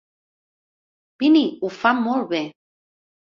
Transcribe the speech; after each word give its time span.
Vinnie 1.25 1.53
ho 1.67 1.71
fa 1.75 1.91
molt 1.99 2.27
bé! 2.35 2.41